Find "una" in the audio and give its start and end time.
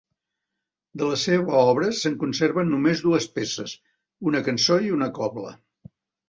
4.33-4.43, 4.97-5.11